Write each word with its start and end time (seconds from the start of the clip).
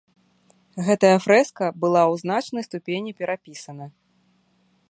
Гэтая 0.87 1.11
фрэска 1.25 1.65
была 1.85 2.03
ў 2.11 2.23
значнай 2.23 2.63
ступені 2.71 3.11
перапісана. 3.21 3.85